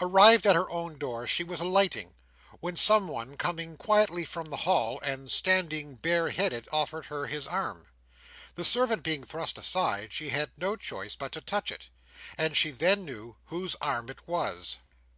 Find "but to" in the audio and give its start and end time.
11.14-11.42